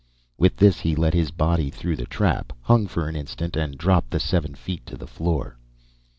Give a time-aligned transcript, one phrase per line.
[0.35, 4.09] With this he let his body through the trap, hung for an instant, and dropped
[4.09, 5.59] the seven feet to the floor.